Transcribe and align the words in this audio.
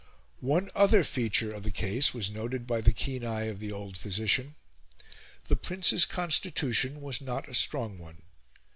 One 0.39 0.71
other 0.73 1.03
feature 1.03 1.53
of 1.53 1.61
the 1.61 1.69
case 1.69 2.11
was 2.11 2.31
noted 2.31 2.65
by 2.65 2.81
the 2.81 2.91
keen 2.91 3.23
eye 3.23 3.43
of 3.43 3.59
the 3.59 3.71
old 3.71 3.97
physician: 3.97 4.55
the 5.47 5.55
Prince's 5.55 6.05
constitution 6.07 7.01
was 7.01 7.21
not 7.21 7.47
a 7.47 7.53
strong 7.53 7.99
one. 7.99 8.23